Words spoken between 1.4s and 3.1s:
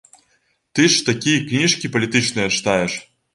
кніжкі палітычныя чытаеш.